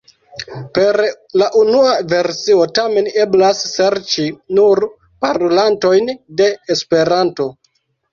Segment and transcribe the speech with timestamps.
[0.75, 0.97] Per
[1.41, 4.25] la unua versio tamen eblas serĉi
[4.61, 4.81] nur
[5.27, 6.09] parolantojn
[6.43, 7.47] de Esperanto.